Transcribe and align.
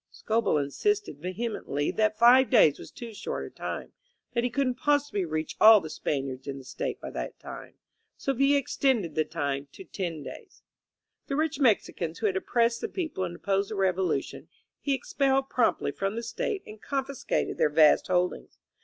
'* 0.05 0.09
Scobell 0.09 0.57
insisted 0.57 1.19
vehemently 1.19 1.91
that 1.91 2.17
five 2.17 2.49
days 2.49 2.79
was 2.79 2.89
too 2.89 3.13
short 3.13 3.45
a 3.45 3.51
time, 3.51 3.93
that 4.33 4.43
he 4.43 4.49
couldn't 4.49 4.73
possibly 4.79 5.25
reach 5.25 5.55
all 5.61 5.79
the 5.79 5.91
Spaniards 5.91 6.47
in 6.47 6.57
the 6.57 6.63
State 6.63 6.99
by 6.99 7.11
that 7.11 7.37
time; 7.39 7.75
so 8.17 8.33
Villa 8.33 8.57
extended 8.57 9.13
the 9.13 9.23
time 9.23 9.67
to 9.73 9.83
ten 9.83 10.23
days. 10.23 10.63
The 11.27 11.35
rich 11.35 11.59
Mexicans 11.59 12.17
who 12.17 12.25
had 12.25 12.35
oppressed 12.35 12.81
the 12.81 12.89
people 12.89 13.25
and 13.25 13.35
opposed 13.35 13.69
the 13.69 13.75
Revolution, 13.75 14.47
he 14.79 14.95
expelled 14.95 15.51
promptly 15.51 15.91
from 15.91 16.15
the 16.15 16.23
State 16.23 16.63
and 16.65 16.81
confiscated 16.81 17.59
their 17.59 17.69
vast 17.69 18.07
holdings. 18.07 18.57